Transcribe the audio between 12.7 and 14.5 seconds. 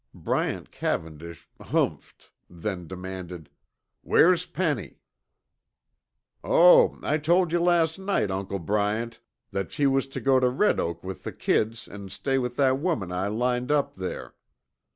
woman I lined up there."